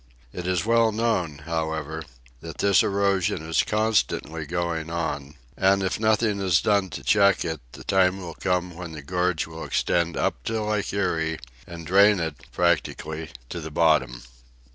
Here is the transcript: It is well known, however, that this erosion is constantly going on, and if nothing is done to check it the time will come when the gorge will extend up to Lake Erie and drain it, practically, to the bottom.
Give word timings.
It 0.33 0.47
is 0.47 0.65
well 0.65 0.91
known, 0.91 1.43
however, 1.45 2.01
that 2.39 2.57
this 2.57 2.81
erosion 2.81 3.47
is 3.47 3.61
constantly 3.61 4.47
going 4.47 4.89
on, 4.89 5.35
and 5.55 5.83
if 5.83 5.99
nothing 5.99 6.39
is 6.41 6.59
done 6.59 6.89
to 6.89 7.03
check 7.03 7.45
it 7.45 7.61
the 7.73 7.83
time 7.83 8.19
will 8.19 8.33
come 8.33 8.73
when 8.75 8.93
the 8.93 9.03
gorge 9.03 9.45
will 9.45 9.63
extend 9.63 10.17
up 10.17 10.43
to 10.45 10.59
Lake 10.63 10.91
Erie 10.91 11.37
and 11.67 11.85
drain 11.85 12.19
it, 12.19 12.33
practically, 12.51 13.29
to 13.49 13.61
the 13.61 13.69
bottom. 13.69 14.23